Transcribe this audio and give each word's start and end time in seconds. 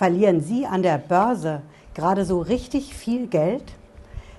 Verlieren 0.00 0.40
Sie 0.40 0.64
an 0.64 0.82
der 0.82 0.96
Börse 0.96 1.60
gerade 1.92 2.24
so 2.24 2.40
richtig 2.40 2.94
viel 2.94 3.26
Geld? 3.26 3.74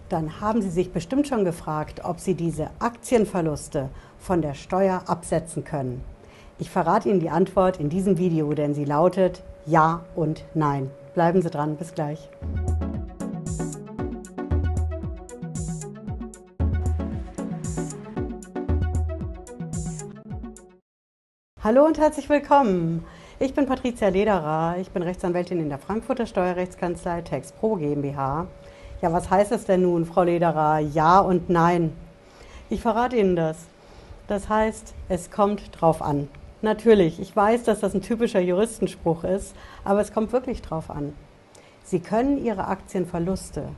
Dann 0.10 0.42
haben 0.42 0.60
Sie 0.64 0.72
sich 0.72 0.92
bestimmt 0.92 1.28
schon 1.28 1.46
gefragt, 1.46 2.02
ob 2.04 2.20
Sie 2.20 2.34
diese 2.34 2.72
Aktienverluste 2.80 3.89
von 4.18 4.42
der 4.42 4.55
Steuer 4.55 5.04
absetzen 5.05 5.63
können. 5.63 6.04
Ich 6.58 6.71
verrate 6.71 7.10
Ihnen 7.10 7.20
die 7.20 7.29
Antwort 7.29 7.79
in 7.79 7.89
diesem 7.89 8.18
Video, 8.18 8.55
denn 8.55 8.74
sie 8.74 8.86
lautet 8.86 9.44
Ja 9.68 10.04
und 10.16 10.46
Nein. 10.55 10.89
Bleiben 11.13 11.44
Sie 11.44 11.51
dran, 11.51 11.75
bis 11.75 11.93
gleich. 11.93 12.28
Hallo 21.63 21.85
und 21.85 21.99
herzlich 21.99 22.30
willkommen. 22.30 23.05
Ich 23.44 23.55
bin 23.55 23.66
Patricia 23.66 24.08
Lederer, 24.09 24.76
ich 24.80 24.91
bin 24.91 25.02
Rechtsanwältin 25.02 25.59
in 25.59 25.70
der 25.70 25.80
Frankfurter 25.80 26.27
Steuerrechtskanzlei 26.27 27.23
TexPro 27.23 27.75
GmbH. 27.75 28.45
Ja, 29.02 29.13
was 29.13 29.31
heißt 29.31 29.52
es 29.52 29.66
denn 29.66 29.81
nun, 29.81 30.05
Frau 30.05 30.21
Lederer? 30.21 30.77
Ja 30.77 31.17
und 31.21 31.49
nein. 31.49 31.91
Ich 32.69 32.83
verrate 32.83 33.16
Ihnen 33.16 33.35
das. 33.35 33.57
Das 34.27 34.47
heißt, 34.47 34.93
es 35.09 35.31
kommt 35.31 35.71
drauf 35.71 36.03
an. 36.03 36.27
Natürlich, 36.61 37.19
ich 37.19 37.35
weiß, 37.35 37.63
dass 37.63 37.80
das 37.80 37.95
ein 37.95 38.03
typischer 38.03 38.41
Juristenspruch 38.41 39.23
ist, 39.23 39.55
aber 39.83 40.02
es 40.02 40.13
kommt 40.13 40.33
wirklich 40.33 40.61
drauf 40.61 40.91
an. 40.91 41.16
Sie 41.83 41.99
können 41.99 42.45
Ihre 42.45 42.67
Aktienverluste 42.67 43.69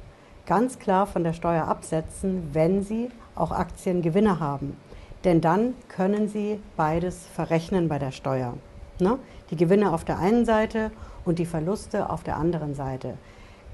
ganz 0.45 0.77
klar 0.77 1.07
von 1.07 1.23
der 1.23 1.31
Steuer 1.31 1.69
absetzen, 1.69 2.49
wenn 2.52 2.83
Sie 2.83 3.11
auch 3.33 3.52
Aktiengewinne 3.52 4.41
haben. 4.41 4.75
Denn 5.23 5.39
dann 5.39 5.73
können 5.88 6.27
Sie 6.27 6.59
beides 6.75 7.25
verrechnen 7.33 7.88
bei 7.88 7.97
der 7.97 8.11
Steuer. 8.11 8.55
Ne? 8.99 9.17
Die 9.49 9.55
Gewinne 9.55 9.93
auf 9.93 10.05
der 10.05 10.20
einen 10.20 10.45
Seite 10.45 10.91
und 11.25 11.39
die 11.39 11.45
Verluste 11.45 12.09
auf 12.09 12.23
der 12.23 12.38
anderen 12.38 12.75
Seite. 12.75 13.17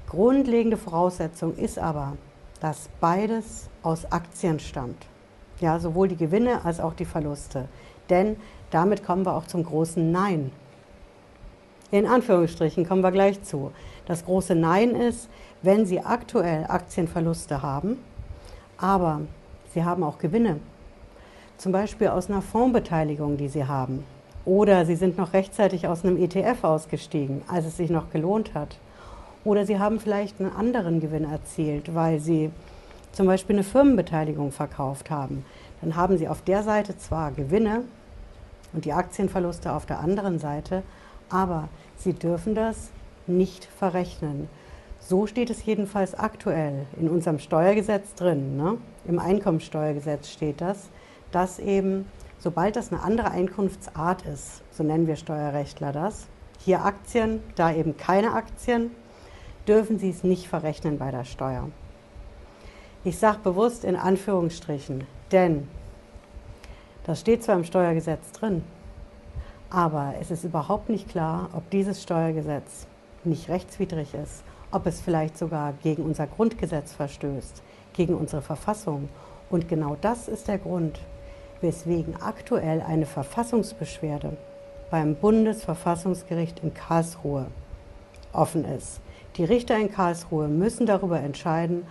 Grundlegende 0.08 0.76
Voraussetzung 0.76 1.56
ist 1.56 1.78
aber, 1.78 2.16
dass 2.60 2.88
beides 3.00 3.68
aus 3.82 4.10
Aktien 4.10 4.58
stammt. 4.60 5.06
Ja, 5.60 5.78
sowohl 5.78 6.08
die 6.08 6.16
Gewinne 6.16 6.64
als 6.64 6.80
auch 6.80 6.94
die 6.94 7.04
Verluste. 7.04 7.68
Denn 8.08 8.36
damit 8.70 9.04
kommen 9.04 9.24
wir 9.24 9.34
auch 9.34 9.46
zum 9.46 9.64
großen 9.64 10.10
Nein. 10.10 10.52
In 11.90 12.06
Anführungsstrichen 12.06 12.86
kommen 12.86 13.02
wir 13.02 13.10
gleich 13.10 13.42
zu. 13.42 13.72
Das 14.06 14.24
große 14.24 14.54
Nein 14.54 14.94
ist, 14.94 15.28
wenn 15.62 15.86
Sie 15.86 16.00
aktuell 16.00 16.64
Aktienverluste 16.68 17.62
haben, 17.62 17.98
aber 18.78 19.22
Sie 19.72 19.84
haben 19.84 20.02
auch 20.02 20.18
Gewinne, 20.18 20.60
zum 21.58 21.72
Beispiel 21.72 22.08
aus 22.08 22.30
einer 22.30 22.42
Fondsbeteiligung, 22.42 23.36
die 23.36 23.48
Sie 23.48 23.64
haben, 23.64 24.04
oder 24.50 24.84
Sie 24.84 24.96
sind 24.96 25.16
noch 25.16 25.32
rechtzeitig 25.32 25.86
aus 25.86 26.04
einem 26.04 26.16
ETF 26.16 26.64
ausgestiegen, 26.64 27.42
als 27.46 27.66
es 27.66 27.76
sich 27.76 27.88
noch 27.88 28.10
gelohnt 28.10 28.52
hat. 28.52 28.78
Oder 29.44 29.64
Sie 29.64 29.78
haben 29.78 30.00
vielleicht 30.00 30.40
einen 30.40 30.50
anderen 30.50 30.98
Gewinn 30.98 31.22
erzielt, 31.22 31.94
weil 31.94 32.18
Sie 32.18 32.50
zum 33.12 33.28
Beispiel 33.28 33.54
eine 33.54 33.62
Firmenbeteiligung 33.62 34.50
verkauft 34.50 35.08
haben. 35.08 35.44
Dann 35.80 35.94
haben 35.94 36.18
Sie 36.18 36.26
auf 36.26 36.42
der 36.42 36.64
Seite 36.64 36.98
zwar 36.98 37.30
Gewinne 37.30 37.84
und 38.72 38.86
die 38.86 38.92
Aktienverluste 38.92 39.72
auf 39.72 39.86
der 39.86 40.00
anderen 40.00 40.40
Seite, 40.40 40.82
aber 41.28 41.68
Sie 41.96 42.12
dürfen 42.12 42.56
das 42.56 42.90
nicht 43.28 43.64
verrechnen. 43.64 44.48
So 44.98 45.28
steht 45.28 45.50
es 45.50 45.64
jedenfalls 45.64 46.18
aktuell 46.18 46.86
in 47.00 47.08
unserem 47.08 47.38
Steuergesetz 47.38 48.16
drin. 48.16 48.56
Ne? 48.56 48.78
Im 49.06 49.20
Einkommensteuergesetz 49.20 50.28
steht 50.28 50.60
das, 50.60 50.88
dass 51.30 51.60
eben 51.60 52.06
Sobald 52.42 52.74
das 52.74 52.90
eine 52.90 53.02
andere 53.02 53.30
Einkunftsart 53.30 54.22
ist, 54.22 54.62
so 54.72 54.82
nennen 54.82 55.06
wir 55.06 55.16
Steuerrechtler 55.16 55.92
das, 55.92 56.26
hier 56.58 56.84
Aktien, 56.84 57.42
da 57.54 57.70
eben 57.70 57.98
keine 57.98 58.32
Aktien, 58.32 58.90
dürfen 59.68 59.98
Sie 59.98 60.08
es 60.08 60.24
nicht 60.24 60.48
verrechnen 60.48 60.98
bei 60.98 61.10
der 61.10 61.24
Steuer. 61.24 61.68
Ich 63.04 63.18
sage 63.18 63.40
bewusst 63.44 63.84
in 63.84 63.94
Anführungsstrichen, 63.94 65.06
denn 65.32 65.68
das 67.04 67.20
steht 67.20 67.42
zwar 67.42 67.56
im 67.56 67.64
Steuergesetz 67.64 68.32
drin, 68.32 68.64
aber 69.68 70.14
es 70.18 70.30
ist 70.30 70.44
überhaupt 70.44 70.88
nicht 70.88 71.10
klar, 71.10 71.50
ob 71.52 71.68
dieses 71.68 72.02
Steuergesetz 72.02 72.86
nicht 73.22 73.50
rechtswidrig 73.50 74.14
ist, 74.14 74.44
ob 74.70 74.86
es 74.86 75.02
vielleicht 75.02 75.36
sogar 75.36 75.74
gegen 75.82 76.04
unser 76.04 76.26
Grundgesetz 76.26 76.92
verstößt, 76.92 77.62
gegen 77.92 78.14
unsere 78.14 78.40
Verfassung. 78.40 79.10
Und 79.50 79.68
genau 79.68 79.96
das 80.00 80.28
ist 80.28 80.48
der 80.48 80.58
Grund, 80.58 80.98
weswegen 81.60 82.20
aktuell 82.20 82.82
eine 82.82 83.06
Verfassungsbeschwerde 83.06 84.36
beim 84.90 85.14
Bundesverfassungsgericht 85.14 86.60
in 86.60 86.74
Karlsruhe 86.74 87.46
offen 88.32 88.64
ist. 88.64 89.00
Die 89.36 89.44
Richter 89.44 89.76
in 89.76 89.92
Karlsruhe 89.92 90.48
müssen 90.48 90.86
darüber 90.86 91.20
entscheiden, 91.20 91.86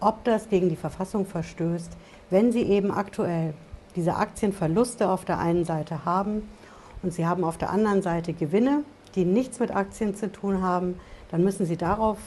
ob 0.00 0.22
das 0.24 0.48
gegen 0.48 0.68
die 0.68 0.76
Verfassung 0.76 1.26
verstößt, 1.26 1.90
wenn 2.30 2.52
sie 2.52 2.62
eben 2.62 2.90
aktuell 2.90 3.54
diese 3.96 4.16
Aktienverluste 4.16 5.08
auf 5.08 5.24
der 5.24 5.38
einen 5.38 5.64
Seite 5.64 6.04
haben 6.04 6.48
und 7.02 7.12
sie 7.12 7.26
haben 7.26 7.44
auf 7.44 7.58
der 7.58 7.70
anderen 7.70 8.02
Seite 8.02 8.32
Gewinne, 8.32 8.84
die 9.14 9.24
nichts 9.24 9.60
mit 9.60 9.74
Aktien 9.74 10.14
zu 10.14 10.30
tun 10.30 10.62
haben, 10.62 10.98
dann 11.30 11.44
müssen 11.44 11.66
sie 11.66 11.76
darauf, 11.76 12.18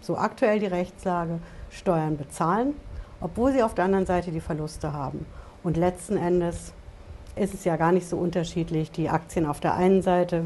so 0.00 0.16
aktuell 0.16 0.60
die 0.60 0.66
Rechtslage, 0.66 1.40
Steuern 1.70 2.16
bezahlen, 2.16 2.74
obwohl 3.20 3.52
sie 3.52 3.62
auf 3.62 3.74
der 3.74 3.84
anderen 3.84 4.06
Seite 4.06 4.30
die 4.32 4.40
Verluste 4.40 4.92
haben. 4.92 5.26
Und 5.62 5.76
letzten 5.76 6.16
Endes 6.16 6.72
ist 7.36 7.54
es 7.54 7.64
ja 7.64 7.76
gar 7.76 7.92
nicht 7.92 8.08
so 8.08 8.16
unterschiedlich, 8.16 8.90
die 8.90 9.08
Aktien 9.08 9.46
auf 9.46 9.60
der 9.60 9.74
einen 9.74 10.02
Seite 10.02 10.44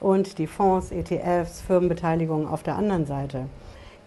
und 0.00 0.38
die 0.38 0.46
Fonds, 0.46 0.90
ETFs, 0.90 1.60
Firmenbeteiligungen 1.60 2.48
auf 2.48 2.62
der 2.62 2.76
anderen 2.76 3.06
Seite. 3.06 3.46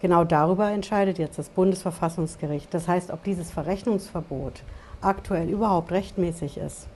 Genau 0.00 0.24
darüber 0.24 0.70
entscheidet 0.70 1.18
jetzt 1.18 1.38
das 1.38 1.48
Bundesverfassungsgericht. 1.48 2.72
Das 2.74 2.88
heißt, 2.88 3.10
ob 3.10 3.24
dieses 3.24 3.50
Verrechnungsverbot 3.50 4.62
aktuell 5.00 5.48
überhaupt 5.48 5.92
rechtmäßig 5.92 6.58
ist, 6.58 6.88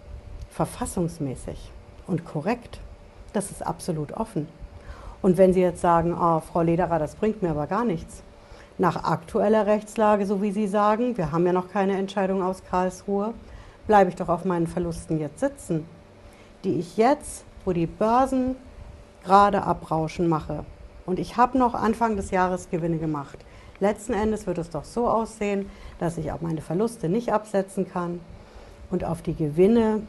verfassungsmäßig 0.50 1.70
und 2.06 2.25
korrekt, 2.25 2.81
das 3.32 3.50
ist 3.50 3.66
absolut 3.66 4.12
offen. 4.12 4.48
Und 5.22 5.37
wenn 5.37 5.53
Sie 5.53 5.60
jetzt 5.60 5.81
sagen, 5.81 6.14
oh, 6.14 6.41
Frau 6.41 6.62
Lederer, 6.62 6.98
das 6.98 7.14
bringt 7.14 7.42
mir 7.42 7.50
aber 7.50 7.66
gar 7.66 7.84
nichts, 7.84 8.22
nach 8.78 9.03
aktueller 9.03 9.66
Rechtslage, 9.66 10.25
so 10.25 10.41
wie 10.41 10.53
Sie 10.53 10.69
sagen, 10.69 11.16
wir 11.16 11.33
haben 11.33 11.44
ja 11.44 11.53
noch 11.53 11.71
keine 11.71 11.97
Entscheidung 11.97 12.43
aus 12.43 12.62
Karlsruhe, 12.65 13.34
bleibe 13.87 14.11
ich 14.11 14.16
doch 14.16 14.28
auf 14.28 14.44
meinen 14.44 14.69
Verlusten 14.69 15.19
jetzt 15.19 15.41
sitzen, 15.41 15.84
die 16.62 16.78
ich 16.78 16.97
jetzt, 16.97 17.44
wo 17.65 17.72
die 17.72 17.87
Börsen 17.87 18.55
gerade 19.25 19.65
abrauschen, 19.65 20.28
mache. 20.28 20.65
Und 21.06 21.19
ich 21.19 21.37
habe 21.37 21.59
noch 21.59 21.75
Anfang 21.75 22.17
des 22.17 22.31
Jahres 22.31 22.71
Gewinne 22.71 22.99
gemacht. 22.99 23.38
Letzten 23.81 24.12
Endes 24.12 24.47
wird 24.47 24.59
es 24.59 24.71
doch 24.71 24.84
so 24.84 25.09
aussehen, 25.09 25.69
dass 25.99 26.19
ich 26.19 26.31
auch 26.31 26.41
meine 26.41 26.61
Verluste 26.61 27.09
nicht 27.09 27.33
absetzen 27.33 27.88
kann 27.91 28.21
und 28.91 29.05
auf 29.05 29.22
die 29.22 29.34
Gewinne 29.34 30.03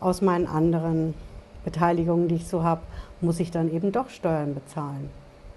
aus 0.00 0.20
meinen 0.20 0.46
anderen 0.46 1.14
Beteiligungen, 1.64 2.28
die 2.28 2.36
ich 2.36 2.46
so 2.46 2.62
habe, 2.62 2.82
muss 3.20 3.40
ich 3.40 3.50
dann 3.50 3.72
eben 3.72 3.90
doch 3.90 4.10
Steuern 4.10 4.54
bezahlen 4.54 5.10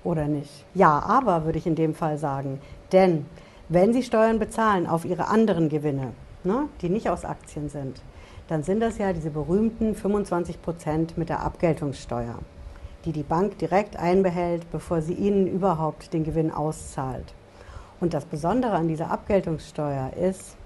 oder 0.03 0.27
nicht? 0.27 0.65
Ja, 0.73 0.99
aber 0.99 1.45
würde 1.45 1.57
ich 1.57 1.67
in 1.67 1.75
dem 1.75 1.93
Fall 1.93 2.17
sagen. 2.17 2.59
Denn 2.91 3.25
wenn 3.69 3.93
Sie 3.93 4.03
Steuern 4.03 4.39
bezahlen 4.39 4.87
auf 4.87 5.05
Ihre 5.05 5.27
anderen 5.27 5.69
Gewinne, 5.69 6.13
ne, 6.43 6.67
die 6.81 6.89
nicht 6.89 7.09
aus 7.09 7.25
Aktien 7.25 7.69
sind, 7.69 8.01
dann 8.47 8.63
sind 8.63 8.81
das 8.81 8.97
ja 8.97 9.13
diese 9.13 9.29
berühmten 9.29 9.95
25 9.95 10.61
Prozent 10.61 11.17
mit 11.17 11.29
der 11.29 11.41
Abgeltungssteuer, 11.41 12.39
die 13.05 13.13
die 13.13 13.23
Bank 13.23 13.57
direkt 13.59 13.95
einbehält, 13.95 14.69
bevor 14.71 15.01
sie 15.01 15.13
Ihnen 15.13 15.47
überhaupt 15.47 16.13
den 16.13 16.23
Gewinn 16.23 16.51
auszahlt. 16.51 17.33
Und 18.01 18.13
das 18.13 18.25
Besondere 18.25 18.73
an 18.73 18.87
dieser 18.87 19.09
Abgeltungssteuer 19.09 20.11
ist, 20.13 20.57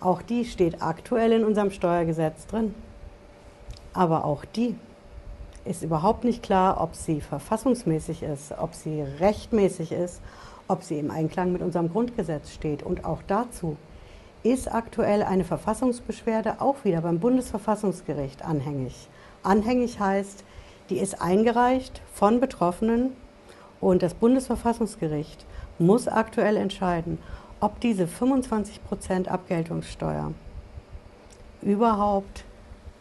auch 0.00 0.22
die 0.22 0.44
steht 0.44 0.82
aktuell 0.82 1.32
in 1.32 1.44
unserem 1.44 1.70
Steuergesetz 1.70 2.46
drin. 2.46 2.74
Aber 3.92 4.24
auch 4.24 4.44
die 4.44 4.74
ist 5.68 5.82
überhaupt 5.82 6.24
nicht 6.24 6.42
klar, 6.42 6.80
ob 6.80 6.94
sie 6.94 7.20
verfassungsmäßig 7.20 8.22
ist, 8.22 8.52
ob 8.58 8.74
sie 8.74 9.02
rechtmäßig 9.02 9.92
ist, 9.92 10.20
ob 10.66 10.82
sie 10.82 10.98
im 10.98 11.10
Einklang 11.10 11.52
mit 11.52 11.62
unserem 11.62 11.90
Grundgesetz 11.90 12.52
steht. 12.52 12.82
Und 12.82 13.04
auch 13.04 13.20
dazu 13.26 13.76
ist 14.42 14.72
aktuell 14.72 15.22
eine 15.22 15.44
Verfassungsbeschwerde 15.44 16.60
auch 16.60 16.84
wieder 16.84 17.02
beim 17.02 17.20
Bundesverfassungsgericht 17.20 18.44
anhängig. 18.44 19.08
Anhängig 19.42 20.00
heißt, 20.00 20.44
die 20.90 20.98
ist 20.98 21.20
eingereicht 21.20 22.00
von 22.14 22.40
Betroffenen 22.40 23.12
und 23.80 24.02
das 24.02 24.14
Bundesverfassungsgericht 24.14 25.44
muss 25.78 26.08
aktuell 26.08 26.56
entscheiden, 26.56 27.18
ob 27.60 27.80
diese 27.80 28.04
25% 28.04 29.28
Abgeltungssteuer 29.28 30.32
überhaupt 31.62 32.44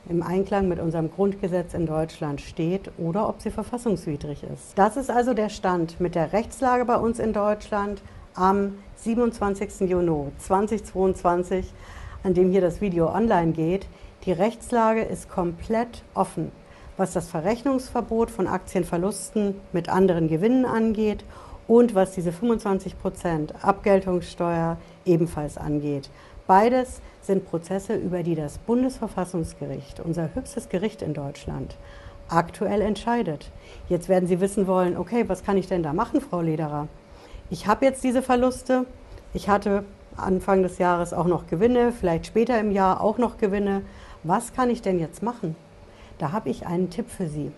im 0.10 0.24
Einklang 0.24 0.68
mit 0.68 0.80
unserem 0.80 1.12
Grundgesetz 1.12 1.74
in 1.74 1.86
Deutschland 1.86 2.42
steht 2.42 2.92
oder 2.98 3.28
ob 3.28 3.42
sie 3.42 3.52
verfassungswidrig 3.52 4.44
ist. 4.44 4.78
Das 4.78 4.98
ist 4.98 5.10
also 5.10 5.34
der 5.34 5.50
Stand 5.50 6.00
mit 6.00 6.16
der 6.16 6.34
Rechtslage 6.34 6.86
bei 6.86 6.98
uns 6.98 7.20
in 7.20 7.34
Deutschland 7.34 8.02
am 8.34 8.76
27. 8.98 9.90
Juni 9.90 10.32
2022, 10.38 11.74
an 12.24 12.34
dem 12.34 12.52
hier 12.52 12.62
das 12.62 12.82
Video 12.82 13.14
online 13.14 13.52
geht. 13.52 13.88
Die 14.26 14.32
Rechtslage 14.32 15.02
ist 15.02 15.30
komplett 15.30 16.04
offen. 16.14 16.52
was 16.98 17.14
das 17.14 17.30
Verrechnungsverbot 17.30 18.32
von 18.32 18.48
Aktienverlusten 18.48 19.56
mit 19.72 19.88
anderen 19.88 20.28
Gewinnen 20.28 20.66
angeht 20.66 21.24
und 21.68 21.96
was 21.96 22.12
diese 22.12 22.32
25% 22.32 23.62
Abgeltungssteuer 23.62 24.78
ebenfalls 25.06 25.58
angeht. 25.58 26.10
Beides 26.48 27.02
sind 27.22 27.46
Prozesse, 27.46 27.96
über 27.98 28.24
die 28.24 28.36
das 28.36 28.58
Bundesverfassungsgericht, 28.60 30.00
unser 30.00 30.34
höchstes 30.34 30.70
Gericht 30.70 31.02
in 31.02 31.14
Deutschland, 31.14 31.76
aktuell 32.30 32.80
entscheidet. 32.80 33.52
Jetzt 33.90 34.08
werden 34.08 34.30
Sie 34.30 34.40
wissen 34.40 34.66
wollen, 34.66 34.96
okay, 34.96 35.26
was 35.28 35.44
kann 35.44 35.58
ich 35.58 35.68
denn 35.68 35.84
da 35.84 35.92
machen, 35.92 36.22
Frau 36.22 36.40
Lederer? 36.40 36.88
Ich 37.50 37.68
habe 37.68 37.84
jetzt 37.84 38.02
diese 38.06 38.22
Verluste. 38.22 38.86
Ich 39.34 39.50
hatte 39.50 39.84
Anfang 40.16 40.64
des 40.64 40.78
Jahres 40.78 41.12
auch 41.12 41.28
noch 41.28 41.48
Gewinne, 41.48 41.92
vielleicht 41.92 42.28
später 42.28 42.58
im 42.62 42.72
Jahr 42.72 43.02
auch 43.02 43.18
noch 43.18 43.38
Gewinne. 43.38 43.82
Was 44.24 44.54
kann 44.54 44.70
ich 44.70 44.82
denn 44.82 45.00
jetzt 45.00 45.22
machen? 45.22 45.58
Da 46.18 46.32
habe 46.32 46.50
ich 46.50 46.66
einen 46.66 46.90
Tipp 46.90 47.10
für 47.10 47.28
Sie. 47.28 47.52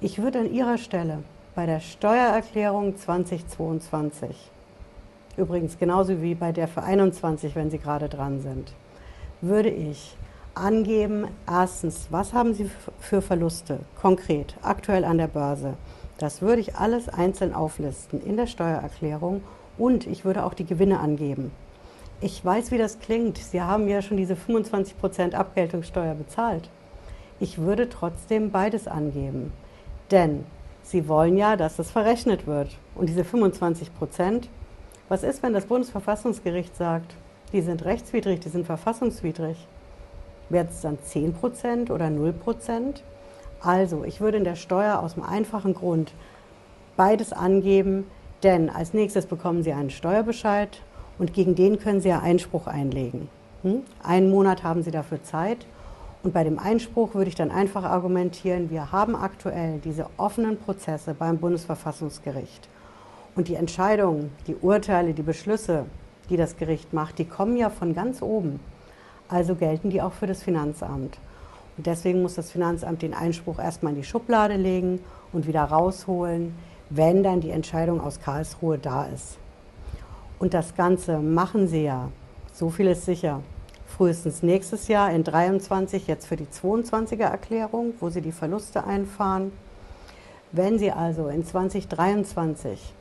Ich 0.00 0.22
würde 0.22 0.40
an 0.40 0.50
Ihrer 0.50 0.78
Stelle 0.78 1.18
bei 1.54 1.66
der 1.66 1.80
Steuererklärung 1.80 2.96
2022, 2.96 4.50
übrigens 5.40 5.78
genauso 5.78 6.22
wie 6.22 6.34
bei 6.34 6.52
der 6.52 6.68
für 6.68 6.82
21, 6.82 7.56
wenn 7.56 7.70
Sie 7.70 7.78
gerade 7.78 8.08
dran 8.08 8.40
sind, 8.40 8.72
würde 9.40 9.70
ich 9.70 10.16
angeben, 10.54 11.26
erstens, 11.48 12.06
was 12.10 12.32
haben 12.32 12.54
Sie 12.54 12.70
für 13.00 13.22
Verluste 13.22 13.80
konkret, 14.00 14.54
aktuell 14.62 15.04
an 15.04 15.18
der 15.18 15.28
Börse. 15.28 15.74
Das 16.18 16.42
würde 16.42 16.60
ich 16.60 16.76
alles 16.76 17.08
einzeln 17.08 17.54
auflisten 17.54 18.20
in 18.22 18.36
der 18.36 18.46
Steuererklärung 18.46 19.42
und 19.78 20.06
ich 20.06 20.24
würde 20.24 20.44
auch 20.44 20.54
die 20.54 20.66
Gewinne 20.66 21.00
angeben. 21.00 21.50
Ich 22.20 22.44
weiß, 22.44 22.70
wie 22.70 22.78
das 22.78 22.98
klingt. 22.98 23.38
Sie 23.38 23.62
haben 23.62 23.88
ja 23.88 24.02
schon 24.02 24.18
diese 24.18 24.34
25% 24.34 25.32
Abgeltungssteuer 25.32 26.14
bezahlt 26.14 26.68
ich 27.40 27.58
würde 27.58 27.88
trotzdem 27.88 28.50
beides 28.50 28.86
angeben. 28.86 29.52
Denn 30.10 30.44
Sie 30.82 31.08
wollen 31.08 31.36
ja, 31.36 31.56
dass 31.56 31.76
das 31.76 31.90
verrechnet 31.90 32.46
wird. 32.46 32.76
Und 32.94 33.08
diese 33.08 33.24
25 33.24 33.94
Prozent, 33.94 34.48
was 35.10 35.24
ist, 35.24 35.42
wenn 35.42 35.52
das 35.52 35.66
Bundesverfassungsgericht 35.66 36.76
sagt, 36.76 37.16
die 37.52 37.62
sind 37.62 37.84
rechtswidrig, 37.84 38.38
die 38.38 38.48
sind 38.48 38.64
verfassungswidrig? 38.64 39.56
Wäre 40.50 40.68
es 40.70 40.82
dann 40.82 40.98
10 41.02 41.34
Prozent 41.34 41.90
oder 41.90 42.10
0 42.10 42.32
Prozent? 42.32 43.02
Also, 43.60 44.04
ich 44.04 44.20
würde 44.20 44.38
in 44.38 44.44
der 44.44 44.54
Steuer 44.54 45.00
aus 45.00 45.14
dem 45.14 45.24
einfachen 45.24 45.74
Grund 45.74 46.12
beides 46.96 47.32
angeben, 47.32 48.06
denn 48.44 48.70
als 48.70 48.94
nächstes 48.94 49.26
bekommen 49.26 49.64
Sie 49.64 49.72
einen 49.72 49.90
Steuerbescheid 49.90 50.80
und 51.18 51.34
gegen 51.34 51.56
den 51.56 51.80
können 51.80 52.00
Sie 52.00 52.08
ja 52.08 52.20
Einspruch 52.20 52.68
einlegen. 52.68 53.28
Hm? 53.62 53.82
Einen 54.04 54.30
Monat 54.30 54.62
haben 54.62 54.84
Sie 54.84 54.92
dafür 54.92 55.24
Zeit 55.24 55.66
und 56.22 56.32
bei 56.32 56.44
dem 56.44 56.60
Einspruch 56.60 57.14
würde 57.14 57.30
ich 57.30 57.34
dann 57.34 57.50
einfach 57.50 57.82
argumentieren, 57.82 58.70
wir 58.70 58.92
haben 58.92 59.16
aktuell 59.16 59.80
diese 59.80 60.06
offenen 60.18 60.56
Prozesse 60.56 61.14
beim 61.14 61.38
Bundesverfassungsgericht. 61.38 62.68
Und 63.34 63.48
die 63.48 63.54
Entscheidungen, 63.54 64.32
die 64.46 64.56
Urteile, 64.56 65.14
die 65.14 65.22
Beschlüsse, 65.22 65.86
die 66.28 66.36
das 66.36 66.56
Gericht 66.56 66.92
macht, 66.92 67.18
die 67.18 67.24
kommen 67.24 67.56
ja 67.56 67.70
von 67.70 67.94
ganz 67.94 68.22
oben. 68.22 68.60
Also 69.28 69.54
gelten 69.54 69.90
die 69.90 70.02
auch 70.02 70.12
für 70.12 70.26
das 70.26 70.42
Finanzamt. 70.42 71.18
Und 71.76 71.86
deswegen 71.86 72.22
muss 72.22 72.34
das 72.34 72.50
Finanzamt 72.50 73.02
den 73.02 73.14
Einspruch 73.14 73.58
erstmal 73.58 73.92
in 73.92 74.00
die 74.00 74.06
Schublade 74.06 74.56
legen 74.56 75.00
und 75.32 75.46
wieder 75.46 75.62
rausholen, 75.62 76.54
wenn 76.90 77.22
dann 77.22 77.40
die 77.40 77.50
Entscheidung 77.50 78.00
aus 78.00 78.20
Karlsruhe 78.20 78.78
da 78.78 79.04
ist. 79.04 79.38
Und 80.38 80.54
das 80.54 80.74
Ganze 80.74 81.18
machen 81.18 81.68
sie 81.68 81.84
ja, 81.84 82.10
so 82.52 82.70
viel 82.70 82.88
ist 82.88 83.04
sicher, 83.04 83.40
frühestens 83.86 84.42
nächstes 84.42 84.88
Jahr 84.88 85.10
in 85.12 85.24
23 85.24 86.06
jetzt 86.06 86.26
für 86.26 86.36
die 86.36 86.46
22er 86.46 87.24
Erklärung, 87.24 87.94
wo 88.00 88.08
Sie 88.08 88.22
die 88.22 88.32
Verluste 88.32 88.84
einfahren. 88.84 89.52
Wenn 90.52 90.78
Sie 90.78 90.90
also 90.90 91.28
in 91.28 91.44
2023 91.44 92.94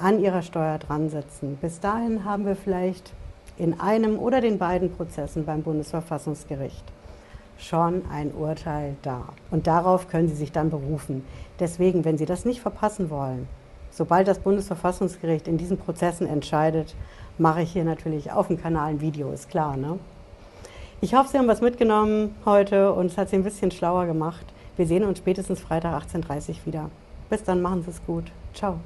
an 0.00 0.20
Ihrer 0.20 0.42
Steuer 0.42 0.78
dran 0.78 1.10
sitzen, 1.10 1.56
bis 1.60 1.80
dahin 1.80 2.24
haben 2.24 2.46
wir 2.46 2.56
vielleicht 2.56 3.12
in 3.56 3.78
einem 3.78 4.18
oder 4.18 4.40
den 4.40 4.58
beiden 4.58 4.90
Prozessen 4.90 5.44
beim 5.44 5.62
Bundesverfassungsgericht 5.62 6.84
schon 7.58 8.02
ein 8.10 8.32
Urteil 8.32 8.96
da. 9.02 9.24
Und 9.50 9.66
darauf 9.66 10.08
können 10.08 10.28
Sie 10.28 10.34
sich 10.34 10.52
dann 10.52 10.70
berufen. 10.70 11.24
Deswegen, 11.58 12.04
wenn 12.04 12.18
Sie 12.18 12.26
das 12.26 12.44
nicht 12.44 12.60
verpassen 12.60 13.10
wollen, 13.10 13.48
sobald 13.90 14.28
das 14.28 14.38
Bundesverfassungsgericht 14.38 15.46
in 15.46 15.58
diesen 15.58 15.76
Prozessen 15.76 16.26
entscheidet, 16.26 16.94
mache 17.38 17.62
ich 17.62 17.72
hier 17.72 17.84
natürlich 17.84 18.32
auf 18.32 18.48
dem 18.48 18.60
Kanal 18.60 18.90
ein 18.90 19.00
Video, 19.00 19.30
ist 19.32 19.50
klar, 19.50 19.76
ne? 19.76 19.98
Ich 21.02 21.14
hoffe, 21.14 21.30
Sie 21.30 21.38
haben 21.38 21.48
was 21.48 21.62
mitgenommen 21.62 22.34
heute 22.44 22.92
und 22.92 23.06
es 23.06 23.16
hat 23.16 23.30
Sie 23.30 23.36
ein 23.36 23.44
bisschen 23.44 23.70
schlauer 23.70 24.04
gemacht. 24.04 24.44
Wir 24.76 24.86
sehen 24.86 25.04
uns 25.04 25.18
spätestens 25.18 25.60
Freitag 25.60 26.02
18.30 26.02 26.50
Uhr 26.50 26.56
wieder. 26.66 26.90
Bis 27.30 27.42
dann, 27.42 27.62
machen 27.62 27.82
Sie 27.82 27.90
es 27.90 28.04
gut. 28.04 28.24
Ciao. 28.52 28.80